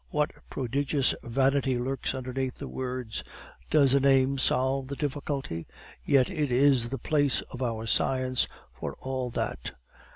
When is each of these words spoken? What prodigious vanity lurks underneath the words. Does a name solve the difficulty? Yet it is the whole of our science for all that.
What 0.09 0.31
prodigious 0.49 1.13
vanity 1.21 1.77
lurks 1.77 2.15
underneath 2.15 2.55
the 2.55 2.67
words. 2.67 3.23
Does 3.69 3.93
a 3.93 3.99
name 3.99 4.39
solve 4.39 4.87
the 4.87 4.95
difficulty? 4.95 5.67
Yet 6.03 6.31
it 6.31 6.51
is 6.51 6.89
the 6.89 6.99
whole 7.07 7.29
of 7.51 7.61
our 7.61 7.85
science 7.85 8.47
for 8.73 8.95
all 9.01 9.29
that. 9.29 9.73